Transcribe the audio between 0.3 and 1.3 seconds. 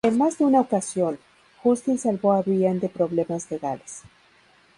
de una ocasión,